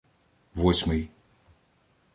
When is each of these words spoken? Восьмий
Восьмий 0.55 1.11